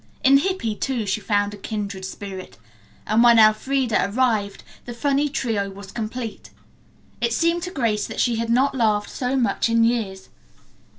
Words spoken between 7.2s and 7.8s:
It seemed to